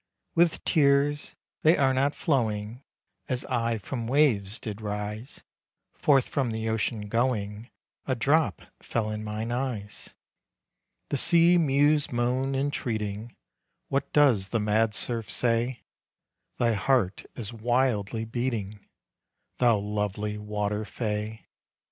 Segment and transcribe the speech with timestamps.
[0.33, 2.81] "With tears they are not flowing.
[3.29, 5.43] As I from waves did rise,
[5.93, 7.69] Forth from the ocean going,
[8.07, 10.15] A drop fell in mine eyes."
[11.09, 13.35] The sea mews moan, entreating,
[13.89, 15.83] What does the mad surf say?
[16.57, 18.83] Thy heart is wildly beating,
[19.59, 21.45] Thou lovely water fay.